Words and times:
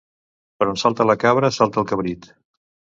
Per 0.61 0.67
on 0.71 0.81
salta 0.85 1.07
la 1.11 1.17
cabra, 1.27 1.55
salta 1.61 1.85
el 1.85 1.89
cabrit. 1.95 2.31